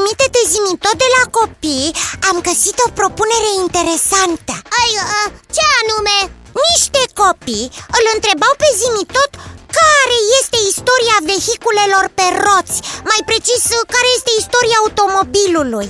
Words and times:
trimite-te 0.00 0.42
zimi 0.52 0.74
tot 0.84 0.96
de 1.04 1.08
la 1.16 1.24
copii 1.38 1.88
Am 2.30 2.36
găsit 2.48 2.76
o 2.86 2.88
propunere 2.98 3.50
interesantă 3.64 4.54
Ai, 4.80 4.90
uh, 5.04 5.26
ce 5.54 5.64
anume? 5.80 6.16
Niște 6.68 7.02
copii 7.22 7.66
îl 7.98 8.04
întrebau 8.16 8.52
pe 8.62 8.68
zimi 8.80 9.04
tot 9.16 9.30
care 9.78 10.16
este 10.40 10.58
istoria 10.72 11.18
vehiculelor 11.30 12.04
pe 12.18 12.26
roți 12.44 12.78
Mai 13.10 13.20
precis, 13.30 13.64
care 13.94 14.08
este 14.18 14.32
istoria 14.42 14.78
automobilului 14.84 15.88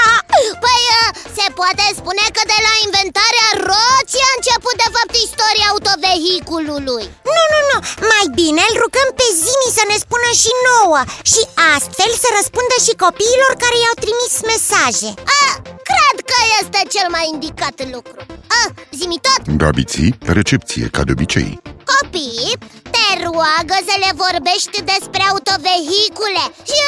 Păi, 0.64 0.82
uh, 0.98 1.08
se 1.36 1.46
poate 1.58 1.84
spune 1.98 2.24
că 2.36 2.42
de 2.52 2.58
la 2.66 2.72
inventarea 2.86 3.48
roții 3.70 3.92
a 4.11 4.11
început 4.42 4.76
de 4.84 4.88
fapt 4.96 5.14
istoria 5.26 5.66
autovehiculului. 5.72 7.04
Nu, 7.36 7.44
nu, 7.52 7.60
nu, 7.70 7.78
mai 8.12 8.26
bine 8.40 8.62
îl 8.70 8.76
rugăm 8.84 9.08
pe 9.18 9.26
Zimi 9.44 9.76
să 9.78 9.84
ne 9.90 9.96
spună 10.04 10.28
și 10.42 10.52
nouă 10.68 11.00
Și 11.32 11.42
astfel 11.74 12.12
să 12.22 12.28
răspundă 12.38 12.76
și 12.86 13.00
copiilor 13.04 13.52
care 13.62 13.76
i-au 13.78 13.96
trimis 14.04 14.34
mesaje. 14.52 15.10
A, 15.42 15.44
Cred 15.90 16.16
că 16.30 16.38
este 16.60 16.80
cel 16.94 17.08
mai 17.16 17.24
indicat 17.34 17.76
lucru. 17.94 18.18
A, 18.60 18.62
Zimi 18.98 19.18
tot? 19.26 19.40
Gabiții, 19.62 20.10
recepție, 20.36 20.84
ca 20.94 21.02
de 21.06 21.12
obicei. 21.16 21.50
Copii, 21.92 22.52
te 22.94 23.06
roagă 23.26 23.76
să 23.88 23.94
le 24.04 24.10
vorbești 24.24 24.78
despre 24.92 25.22
autovehicule. 25.30 26.44
Și, 26.70 26.80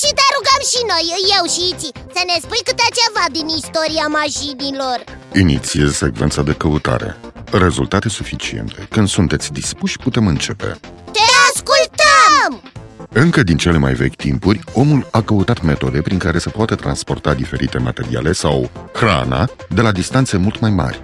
și 0.00 0.08
te 0.18 0.26
rugăm 0.34 0.60
și 0.72 0.80
noi, 0.92 1.06
eu 1.36 1.44
și 1.54 1.62
Iți 1.70 1.88
Să 2.14 2.22
ne 2.30 2.36
spui 2.44 2.62
câte 2.68 2.86
ceva 2.98 3.24
din 3.36 3.46
istoria 3.60 4.06
mașinilor 4.20 4.98
Inițiez 5.40 5.94
secvența 5.94 6.42
de 6.42 6.52
căutare 6.52 7.16
Rezultate 7.52 8.08
suficiente 8.08 8.86
Când 8.90 9.08
sunteți 9.08 9.52
dispuși, 9.52 9.98
putem 9.98 10.26
începe 10.26 10.76
Te 11.12 11.20
ascultăm! 11.52 12.70
Încă 13.12 13.42
din 13.42 13.56
cele 13.56 13.78
mai 13.78 13.92
vechi 13.92 14.16
timpuri, 14.16 14.60
omul 14.72 15.08
a 15.10 15.22
căutat 15.22 15.62
metode 15.62 16.00
prin 16.00 16.18
care 16.18 16.38
să 16.38 16.48
poată 16.48 16.74
transporta 16.74 17.34
diferite 17.34 17.78
materiale 17.78 18.32
sau 18.32 18.70
hrana 18.92 19.48
de 19.68 19.80
la 19.80 19.92
distanțe 19.92 20.36
mult 20.36 20.60
mai 20.60 20.70
mari. 20.70 21.02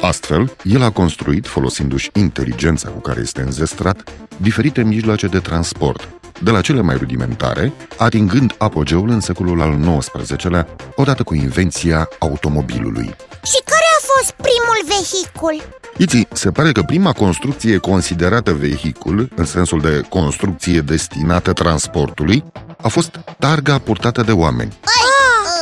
Astfel, 0.00 0.56
el 0.64 0.82
a 0.82 0.90
construit, 0.90 1.46
folosindu-și 1.46 2.10
inteligența 2.14 2.88
cu 2.88 3.00
care 3.00 3.20
este 3.20 3.40
înzestrat, 3.40 4.10
diferite 4.36 4.82
mijloace 4.82 5.26
de 5.26 5.38
transport, 5.38 6.08
de 6.42 6.50
la 6.50 6.60
cele 6.60 6.80
mai 6.80 6.96
rudimentare, 6.96 7.72
atingând 7.98 8.54
apogeul 8.58 9.08
în 9.08 9.20
secolul 9.20 9.60
al 9.60 9.98
XIX-lea, 9.98 10.66
odată 10.94 11.22
cu 11.22 11.34
invenția 11.34 12.08
automobilului. 12.18 13.14
Și 14.24 14.32
care 14.36 14.50
a 14.50 14.50
fost 14.50 14.50
primul 14.50 14.78
vehicul? 14.86 15.78
Iți, 15.96 16.28
se 16.32 16.50
pare 16.50 16.72
că 16.72 16.82
prima 16.82 17.12
construcție 17.12 17.76
considerată 17.76 18.52
vehicul, 18.52 19.28
în 19.36 19.44
sensul 19.44 19.80
de 19.80 20.00
construcție 20.08 20.80
destinată 20.80 21.52
transportului, 21.52 22.44
a 22.82 22.88
fost 22.88 23.20
targa 23.38 23.78
purtată 23.78 24.22
de 24.22 24.32
oameni. 24.32 24.78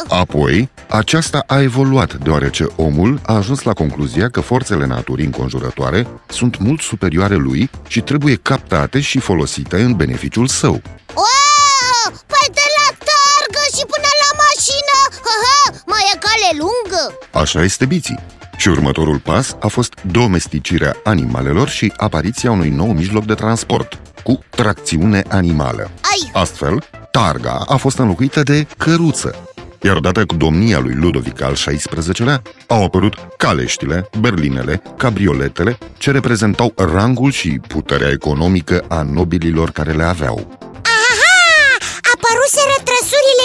Apoi, 0.08 0.70
aceasta 0.88 1.44
a 1.46 1.60
evoluat 1.60 2.14
deoarece 2.14 2.66
omul 2.76 3.20
a 3.26 3.34
ajuns 3.34 3.62
la 3.62 3.72
concluzia 3.72 4.28
că 4.28 4.40
forțele 4.40 4.86
naturii 4.86 5.24
înconjurătoare 5.24 6.06
sunt 6.28 6.58
mult 6.58 6.80
superioare 6.80 7.34
lui 7.34 7.70
și 7.86 8.00
trebuie 8.00 8.34
captate 8.34 9.00
și 9.00 9.18
folosite 9.18 9.82
în 9.82 9.92
beneficiul 9.92 10.46
său. 10.46 10.82
Wow! 11.14 12.22
Păi 12.26 12.48
de 12.52 12.66
la 12.78 12.88
targă 13.10 13.62
și 13.76 13.84
până 13.92 14.10
la 14.22 14.30
mașină 14.44 14.96
Aha, 15.34 15.82
mai 15.86 16.10
e 16.14 16.18
cale 16.18 16.58
lungă 16.58 17.18
Așa 17.32 17.62
este 17.62 17.84
biții. 17.84 18.18
Și 18.58 18.68
următorul 18.68 19.18
pas 19.18 19.56
a 19.60 19.66
fost 19.66 19.94
domesticirea 20.10 20.96
animalelor 21.04 21.68
și 21.68 21.92
apariția 21.96 22.50
unui 22.50 22.68
nou 22.68 22.92
mijloc 22.92 23.24
de 23.24 23.34
transport, 23.34 24.00
cu 24.22 24.38
tracțiune 24.50 25.22
animală. 25.28 25.82
Ai, 25.82 26.30
Astfel, 26.32 26.84
targa 27.10 27.62
a 27.66 27.76
fost 27.76 27.98
înlocuită 27.98 28.42
de 28.42 28.66
căruță, 28.76 29.34
iar 29.82 29.96
odată 29.96 30.24
cu 30.26 30.34
domnia 30.34 30.78
lui 30.78 30.94
Ludovic 30.94 31.42
al 31.42 31.52
XVI-lea, 31.52 32.42
au 32.66 32.84
apărut 32.84 33.14
caleștile, 33.36 34.08
berlinele, 34.20 34.82
cabrioletele, 34.96 35.78
ce 35.98 36.10
reprezentau 36.10 36.72
rangul 36.76 37.30
și 37.30 37.60
puterea 37.68 38.10
economică 38.10 38.84
a 38.88 39.02
nobililor 39.02 39.70
care 39.70 39.92
le 39.92 40.04
aveau. 40.04 40.58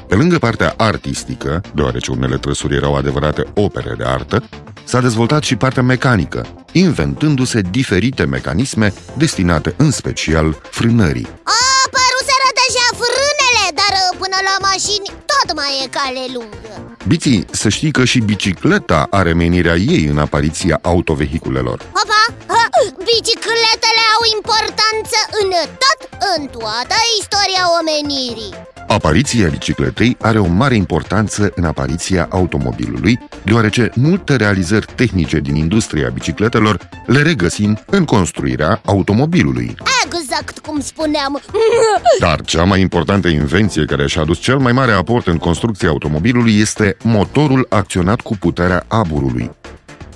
Pe 0.08 0.16
lângă 0.16 0.38
partea 0.38 0.74
artistică, 0.78 1.62
deoarece 1.74 2.12
unele 2.12 2.38
trăsuri 2.38 2.76
erau 2.76 2.96
adevărate 2.96 3.44
opere 3.54 3.96
de 3.98 4.04
artă, 4.04 4.44
s-a 4.84 5.02
dezvoltat 5.02 5.44
și 5.44 5.56
partea 5.56 5.84
mecanică, 5.84 6.48
inventându-se 6.72 7.62
diferite 7.62 8.26
mecanisme 8.26 8.94
destinate 9.18 9.74
în 9.78 9.92
special 9.92 10.60
frânării. 10.72 11.28
a 11.44 11.60
apăruseră 11.86 12.50
deja 12.62 12.88
frânele 13.02 13.66
Dar 13.80 13.94
uh, 14.00 14.18
până 14.18 14.38
la 14.50 14.68
mașini 14.68 15.12
tot 15.32 15.56
mai 15.56 15.82
e 15.84 15.88
cale 15.88 16.26
lungă 16.34 16.85
Biții, 17.08 17.46
să 17.52 17.70
știi 17.70 17.92
că 17.92 18.06
și 18.06 18.20
bicicleta 18.20 19.08
are 19.10 19.34
menirea 19.34 19.76
ei 19.76 20.06
în 20.06 20.18
apariția 20.18 20.80
autovehiculelor. 20.82 21.80
Opa, 22.04 22.24
ha, 22.48 22.64
bicicletele 22.98 24.04
au 24.16 24.22
importanță 24.38 25.18
în 25.42 25.50
tot, 25.84 26.00
în 26.36 26.48
toată 26.48 26.96
istoria 27.20 27.64
omenirii 27.80 28.75
Apariția 28.96 29.48
bicicletei 29.48 30.18
are 30.22 30.40
o 30.40 30.48
mare 30.48 30.76
importanță 30.76 31.52
în 31.56 31.64
apariția 31.64 32.28
automobilului, 32.30 33.20
deoarece 33.44 33.92
multe 33.96 34.36
realizări 34.36 34.86
tehnice 34.96 35.40
din 35.40 35.56
industria 35.56 36.10
bicicletelor 36.10 36.90
le 37.06 37.22
regăsim 37.22 37.80
în 37.86 38.06
construirea 38.06 38.82
automobilului. 38.86 39.76
Exact 40.06 40.60
cum 40.60 40.80
spuneam 40.80 41.42
Dar 42.20 42.42
cea 42.42 42.64
mai 42.64 42.82
importantă 42.82 43.28
invenție 43.28 43.86
care 43.86 44.08
și-a 44.08 44.22
adus 44.22 44.40
cel 44.40 44.58
mai 44.58 44.72
mare 44.72 44.92
aport 44.92 45.28
în 45.28 45.38
construcția 45.38 45.90
automobilului 45.90 46.60
este 46.60 46.98
motorul 47.04 47.66
acționat 47.70 48.22
cu 48.22 48.38
puterea 48.38 48.86
aburului. 48.88 49.52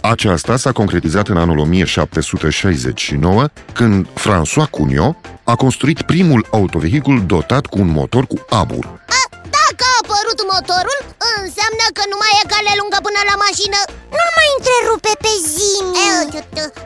Aceasta 0.01 0.57
s-a 0.57 0.71
concretizat 0.71 1.27
în 1.27 1.37
anul 1.37 1.57
1769, 1.57 3.47
când 3.73 4.07
François 4.07 4.69
Cugnot 4.69 5.15
a 5.43 5.55
construit 5.55 6.01
primul 6.01 6.47
autovehicul 6.51 7.23
dotat 7.25 7.65
cu 7.65 7.79
un 7.79 7.87
motor 7.87 8.25
cu 8.27 8.45
abur. 8.49 8.85
a, 8.85 9.21
Dacă 9.31 9.83
a 9.91 9.99
apărut 10.01 10.39
motorul, 10.53 10.99
înseamnă 11.45 11.85
că 11.97 12.03
nu 12.11 12.17
mai 12.23 12.33
e 12.41 12.43
cale 12.53 12.71
lungă 12.79 12.99
până 13.07 13.21
la 13.29 13.35
mașină. 13.45 13.79
Nu 14.19 14.25
mai 14.37 14.49
întrerupe 14.57 15.11
pe 15.23 15.33
Zimi. 15.53 15.93
Eu, 16.09 16.21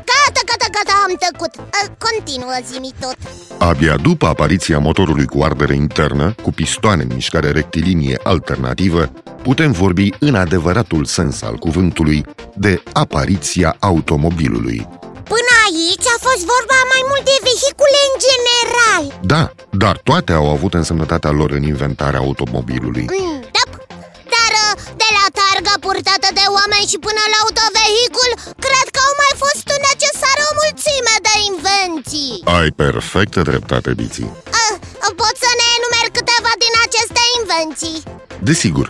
Gata, 0.09 0.41
gata, 0.49 0.67
gata, 0.75 0.93
am 1.05 1.13
tăcut. 1.25 1.53
A, 1.77 1.81
Continuă 2.05 2.55
zimi 2.69 2.91
tot. 3.03 3.17
Abia 3.69 3.95
după 4.07 4.25
apariția 4.33 4.79
motorului 4.87 5.25
cu 5.33 5.37
ardere 5.49 5.75
internă, 5.85 6.25
cu 6.45 6.51
pistoane 6.59 7.01
în 7.07 7.11
mișcare 7.13 7.49
rectilinie 7.51 8.19
alternativă, 8.23 9.03
putem 9.47 9.71
vorbi 9.71 10.07
în 10.19 10.35
adevăratul 10.35 11.05
sens 11.05 11.41
al 11.41 11.55
cuvântului 11.55 12.25
de 12.55 12.83
apariția 12.93 13.75
automobilului. 13.79 14.87
Până 15.33 15.53
aici 15.67 16.07
a 16.15 16.17
fost 16.27 16.43
vorba 16.53 16.77
mai 16.93 17.01
mult 17.09 17.23
de 17.23 17.37
vehicule 17.49 17.99
în 18.09 18.15
general. 18.27 19.19
Da, 19.33 19.51
dar 19.77 19.97
toate 20.03 20.31
au 20.31 20.49
avut 20.49 20.73
însemnătatea 20.73 21.29
lor 21.29 21.51
în 21.51 21.63
inventarea 21.63 22.19
automobilului. 22.19 23.05
mm, 23.19 23.42
oameni 26.63 26.91
și 26.91 26.97
până 27.07 27.23
la 27.33 27.37
autovehicul 27.43 28.31
Cred 28.65 28.87
că 28.95 28.99
au 29.07 29.13
mai 29.23 29.33
fost 29.43 29.67
necesare 29.89 30.41
o 30.49 30.53
mulțime 30.61 31.15
de 31.27 31.35
invenții. 31.51 32.33
Ai 32.59 32.69
perfectă 32.83 33.39
dreptate, 33.49 33.89
Biții. 34.01 34.29
uh, 34.59 34.71
Pot 35.21 35.35
să 35.45 35.51
ne 35.59 35.65
enumeri 35.77 36.11
câteva 36.19 36.51
din 36.63 36.73
aceste 36.85 37.21
invenții? 37.39 37.97
Desigur, 38.49 38.87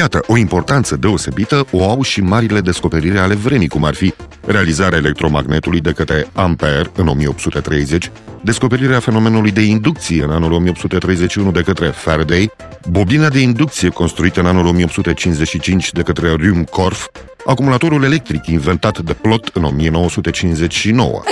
iată, 0.00 0.18
o 0.32 0.36
importanță 0.46 0.92
deosebită 1.04 1.56
o 1.76 1.78
au 1.90 2.02
și 2.02 2.20
marile 2.20 2.60
descoperiri 2.70 3.18
ale 3.18 3.34
vremii, 3.34 3.68
cum 3.74 3.84
ar 3.84 3.94
fi 3.94 4.14
realizarea 4.46 4.98
electromagnetului 4.98 5.80
de 5.80 5.92
către 5.92 6.28
Ampere 6.32 6.90
în 6.96 7.06
1830, 7.08 8.10
descoperirea 8.42 9.00
fenomenului 9.00 9.50
de 9.50 9.60
inducție 9.60 10.22
în 10.22 10.30
anul 10.30 10.52
1831 10.52 11.50
de 11.50 11.62
către 11.62 11.86
Faraday, 11.88 12.52
bobina 12.90 13.28
de 13.28 13.38
inducție 13.38 13.88
construită 13.88 14.40
în 14.40 14.46
anul 14.46 14.66
1855 14.66 15.92
de 15.92 16.02
către 16.02 16.28
Ruhmkorff, 16.32 17.08
acumulatorul 17.44 18.04
electric 18.04 18.46
inventat 18.46 18.98
de 18.98 19.14
Plot 19.14 19.50
în 19.52 19.64
1959. 19.64 21.22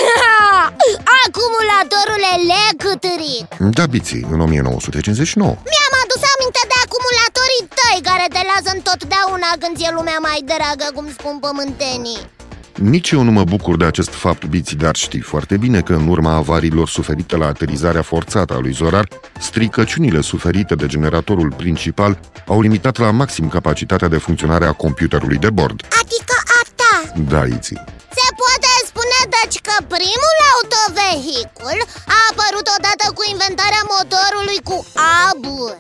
Acumulatorul 1.24 2.22
electric 2.38 3.46
Da, 3.76 3.84
biții, 3.86 4.26
în 4.34 4.40
1959. 4.40 5.48
Mi-am 5.72 5.94
adus 6.04 6.22
aminte 6.34 6.62
de 6.70 6.76
acumulatorii 6.84 7.64
tăi 7.78 7.98
Care 8.08 8.26
te 8.34 8.42
lasă 8.50 8.70
întotdeauna 8.78 9.50
când 9.62 9.76
e 9.86 9.88
lumea 9.98 10.18
mai 10.28 10.40
dragă 10.52 10.86
Cum 10.96 11.06
spun 11.16 11.34
pământenii 11.44 12.20
Nici 12.82 13.10
eu 13.10 13.22
nu 13.22 13.30
mă 13.30 13.44
bucur 13.44 13.76
de 13.76 13.84
acest 13.84 14.10
fapt, 14.10 14.44
Biții, 14.44 14.76
dar 14.76 14.96
știi 14.96 15.20
foarte 15.20 15.56
bine 15.56 15.80
că 15.80 15.94
în 15.94 16.08
urma 16.08 16.34
avariilor 16.34 16.88
suferite 16.88 17.36
la 17.36 17.46
aterizarea 17.46 18.02
forțată 18.02 18.54
a 18.54 18.58
lui 18.58 18.72
Zorar, 18.72 19.08
stricăciunile 19.40 20.20
suferite 20.20 20.74
de 20.74 20.86
generatorul 20.86 21.52
principal 21.56 22.18
au 22.46 22.60
limitat 22.60 22.98
la 22.98 23.10
maxim 23.10 23.48
capacitatea 23.48 24.08
de 24.08 24.16
funcționare 24.16 24.64
a 24.64 24.72
computerului 24.72 25.36
de 25.36 25.50
bord. 25.50 25.80
Adică 26.00 26.34
a 26.46 26.68
ta 26.76 27.20
Da, 27.28 27.44
Iții. 27.44 27.84
Se 29.52 29.60
poate 29.60 29.60
spune 29.60 29.60
deci 29.60 29.60
că 29.68 29.76
primul 29.96 30.36
autovehicul 30.52 31.78
a 32.14 32.18
apărut 32.30 32.66
odată 32.76 33.06
cu 33.16 33.22
inventarea 33.34 33.84
motorului 33.94 34.60
cu 34.68 34.76
abur 35.28 35.70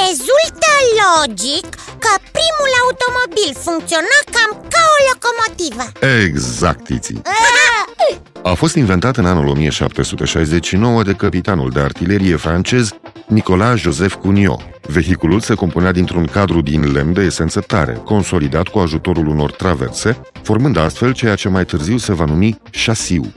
Rezultă 0.00 0.72
logic 1.02 1.66
că 2.04 2.12
primul 2.38 2.70
automobil 2.82 3.50
funcționa 3.66 4.18
cam 4.34 4.50
ca 4.72 4.82
o 4.94 4.96
locomotivă. 5.10 5.84
Exact, 6.24 6.84
Tiții 6.84 7.22
A 8.50 8.54
fost 8.54 8.74
inventat 8.74 9.16
în 9.16 9.26
anul 9.26 9.46
1769 9.48 11.02
de 11.02 11.12
capitanul 11.12 11.70
de 11.70 11.80
artilerie 11.80 12.36
francez 12.36 12.84
Nicolas 13.32 13.80
Joseph 13.80 14.14
Cugnot. 14.14 14.60
Vehiculul 14.82 15.40
se 15.40 15.54
compunea 15.54 15.92
dintr-un 15.92 16.24
cadru 16.24 16.60
din 16.60 16.92
lemn 16.92 17.12
de 17.12 17.20
esență 17.20 17.60
tare, 17.60 18.00
consolidat 18.04 18.68
cu 18.68 18.78
ajutorul 18.78 19.26
unor 19.26 19.52
traverse, 19.52 20.20
formând 20.42 20.76
astfel 20.76 21.12
ceea 21.12 21.34
ce 21.34 21.48
mai 21.48 21.64
târziu 21.64 21.96
se 21.96 22.12
va 22.12 22.24
numi 22.24 22.60
șasiu. 22.70 23.32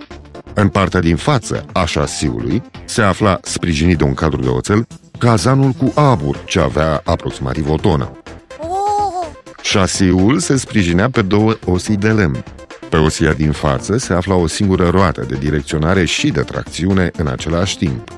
În 0.53 0.67
partea 0.67 0.99
din 0.99 1.15
față 1.15 1.65
a 1.73 1.85
șasiului 1.85 2.63
se 2.85 3.01
afla, 3.01 3.39
sprijinit 3.41 3.97
de 3.97 4.03
un 4.03 4.13
cadru 4.13 4.41
de 4.41 4.47
oțel, 4.47 4.87
cazanul 5.17 5.71
cu 5.71 5.91
abur, 5.95 6.43
ce 6.45 6.59
avea 6.59 7.01
aproximativ 7.03 7.69
o 7.69 7.75
tonă. 7.75 8.11
oh, 8.59 9.27
Șasiul 9.61 10.39
se 10.39 10.57
sprijinea 10.57 11.09
pe 11.09 11.21
două 11.21 11.53
osii 11.65 11.97
de 11.97 12.09
lemn. 12.09 12.43
Pe 12.89 12.97
osia 12.97 13.33
din 13.33 13.51
față 13.51 13.97
se 13.97 14.13
afla 14.13 14.35
o 14.35 14.47
singură 14.47 14.89
roată 14.89 15.25
de 15.27 15.35
direcționare 15.35 16.05
și 16.05 16.31
de 16.31 16.41
tracțiune 16.41 17.11
în 17.17 17.27
același 17.27 17.77
timp. 17.77 18.09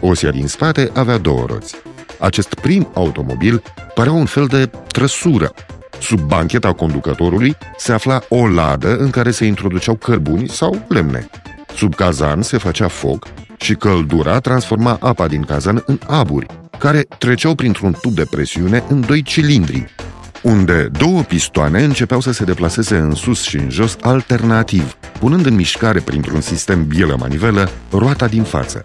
Osia 0.00 0.30
din 0.30 0.46
spate 0.46 0.90
avea 0.94 1.18
două 1.18 1.46
roți. 1.48 1.74
Acest 2.18 2.54
prim 2.54 2.90
automobil 2.94 3.62
părea 3.94 4.12
un 4.12 4.26
fel 4.26 4.46
de 4.46 4.70
trăsură. 4.86 5.52
Sub 6.00 6.20
bancheta 6.20 6.72
conducătorului 6.72 7.56
se 7.76 7.92
afla 7.92 8.20
o 8.28 8.48
ladă 8.48 8.96
în 8.96 9.10
care 9.10 9.30
se 9.30 9.44
introduceau 9.44 9.94
cărbuni 9.94 10.48
sau 10.48 10.84
lemne. 10.88 11.28
Sub 11.76 11.94
cazan 11.94 12.42
se 12.42 12.58
făcea 12.58 12.88
foc 12.88 13.26
și 13.56 13.74
căldura 13.74 14.38
transforma 14.38 14.98
apa 15.00 15.26
din 15.26 15.42
cazan 15.42 15.82
în 15.86 15.98
aburi, 16.06 16.46
care 16.78 17.06
treceau 17.18 17.54
printr-un 17.54 17.96
tub 18.00 18.14
de 18.14 18.24
presiune 18.30 18.84
în 18.88 19.00
doi 19.00 19.22
cilindri, 19.22 19.94
unde 20.42 20.88
două 20.98 21.22
pistoane 21.22 21.82
începeau 21.82 22.20
să 22.20 22.32
se 22.32 22.44
deplaseze 22.44 22.96
în 22.96 23.14
sus 23.14 23.42
și 23.42 23.56
în 23.56 23.70
jos 23.70 23.96
alternativ, 24.00 24.96
punând 25.18 25.46
în 25.46 25.54
mișcare 25.54 26.00
printr-un 26.00 26.40
sistem 26.40 26.86
bielă-manivelă 26.86 27.70
roata 27.90 28.26
din 28.26 28.42
față. 28.42 28.84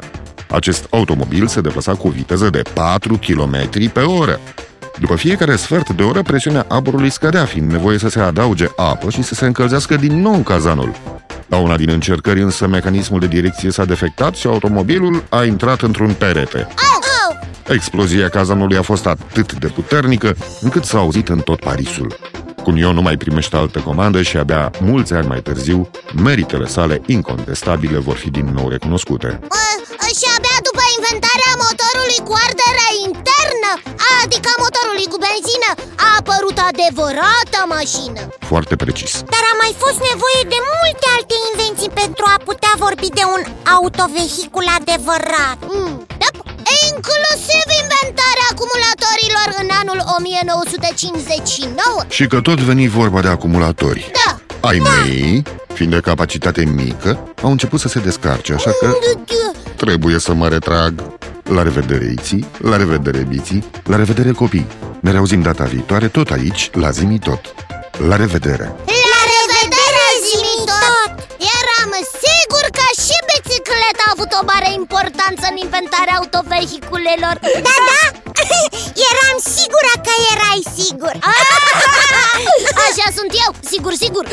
Acest 0.49 0.87
automobil 0.89 1.47
se 1.47 1.61
deplasa 1.61 1.95
cu 1.95 2.07
o 2.07 2.09
viteză 2.09 2.49
de 2.49 2.61
4 2.73 3.19
km 3.27 3.69
pe 3.91 3.99
oră. 3.99 4.39
După 4.99 5.15
fiecare 5.15 5.55
sfert 5.55 5.89
de 5.89 6.03
oră, 6.03 6.21
presiunea 6.21 6.65
aburului 6.69 7.09
scădea, 7.09 7.45
fiind 7.45 7.71
nevoie 7.71 7.97
să 7.97 8.09
se 8.09 8.19
adauge 8.19 8.67
apă 8.75 9.09
și 9.09 9.21
să 9.21 9.33
se 9.33 9.45
încălzească 9.45 9.95
din 9.95 10.21
nou 10.21 10.37
cazanul. 10.37 10.95
La 11.47 11.57
una 11.57 11.77
din 11.77 11.89
încercări 11.89 12.41
însă, 12.41 12.67
mecanismul 12.67 13.19
de 13.19 13.27
direcție 13.27 13.71
s-a 13.71 13.85
defectat 13.85 14.35
și 14.35 14.47
automobilul 14.47 15.23
a 15.29 15.43
intrat 15.43 15.81
într-un 15.81 16.13
perete. 16.13 16.57
Au, 16.57 16.99
au. 17.27 17.47
Explozia 17.73 18.29
cazanului 18.29 18.77
a 18.77 18.81
fost 18.81 19.05
atât 19.05 19.53
de 19.53 19.67
puternică 19.67 20.35
încât 20.61 20.83
s-a 20.83 20.97
auzit 20.97 21.29
în 21.29 21.39
tot 21.39 21.59
Parisul. 21.59 22.15
Cunio 22.63 22.93
nu 22.93 23.01
mai 23.01 23.17
primește 23.17 23.55
altă 23.55 23.79
comandă 23.79 24.21
și 24.21 24.37
abia 24.37 24.71
mulți 24.81 25.13
ani 25.13 25.27
mai 25.27 25.41
târziu, 25.41 25.89
meritele 26.23 26.65
sale 26.65 27.01
incontestabile 27.05 27.97
vor 27.97 28.15
fi 28.15 28.29
din 28.29 28.51
nou 28.55 28.69
recunoscute. 28.69 29.39
Uh, 30.05 30.11
și 30.19 30.25
abia 30.35 30.57
după 30.67 30.83
inventarea 30.97 31.53
motorului 31.65 32.19
cu 32.27 32.33
ardere 32.45 32.87
internă, 33.07 33.71
adică 34.21 34.49
motorului 34.65 35.07
cu 35.11 35.17
benzină, 35.25 35.69
a 36.05 36.09
apărut 36.19 36.57
adevărata 36.69 37.61
mașină. 37.77 38.21
Foarte 38.51 38.75
precis. 38.83 39.11
Dar 39.33 39.43
a 39.51 39.53
mai 39.63 39.73
fost 39.83 39.99
nevoie 40.09 40.41
de 40.53 40.59
multe 40.73 41.05
alte 41.17 41.35
invenții 41.49 41.91
pentru 42.01 42.23
a 42.33 42.37
putea 42.49 42.73
vorbi 42.85 43.09
de 43.19 43.25
un 43.35 43.41
autovehicul 43.75 44.67
adevărat. 44.79 45.57
Mm, 45.73 45.95
da, 46.21 46.29
Inclusiv 46.89 47.65
inventarea 47.83 48.47
acumulatorilor 48.53 49.47
în 49.61 49.69
anul 49.81 49.99
1959 50.17 52.01
Și 52.17 52.23
că 52.31 52.37
tot 52.47 52.59
veni 52.69 52.85
vorba 52.99 53.19
de 53.25 53.31
acumulatori. 53.37 54.01
Da, 54.19 54.29
Ai 54.69 54.79
mei, 54.89 55.43
fiind 55.73 55.91
de 55.93 55.99
capacitate 55.99 56.63
mică, 56.63 57.11
au 57.41 57.51
început 57.51 57.79
să 57.79 57.87
se 57.87 57.99
descarce, 57.99 58.53
așa 58.53 58.71
că 58.79 58.87
trebuie 59.75 60.19
să 60.19 60.33
mă 60.33 60.47
retrag. 60.47 60.93
La 61.43 61.61
revedere, 61.63 62.13
Iții, 62.17 62.45
la 62.57 62.77
revedere, 62.77 63.25
Biții, 63.29 63.63
la 63.83 63.95
revedere, 63.95 64.31
copii. 64.31 64.67
Ne 64.99 65.11
reauzim 65.11 65.41
data 65.41 65.63
viitoare, 65.63 66.07
tot 66.07 66.29
aici, 66.31 66.69
la 66.73 66.89
Zimi 66.89 67.19
Tot. 67.19 67.53
La 68.09 68.15
revedere! 68.23 68.67
La 69.13 69.21
revedere, 69.35 70.05
zimi 70.27 70.57
tot! 70.71 71.11
Eram 71.59 71.91
sigur 72.23 72.65
că 72.77 72.85
și 73.05 73.17
bicicleta 73.31 74.03
a 74.07 74.13
avut 74.15 74.31
o 74.39 74.41
mare 74.51 74.69
importanță 74.81 75.43
în 75.51 75.57
inventarea 75.65 76.15
autovehiculelor 76.21 77.35
Da, 77.67 77.75
da, 77.89 78.03
eram 79.11 79.37
sigură 79.57 79.93
că 80.05 80.13
erai 80.33 80.61
sigur 80.79 81.13
Așa 82.87 83.07
sunt 83.17 83.31
eu, 83.43 83.51
sigur, 83.71 83.93
sigur 84.03 84.23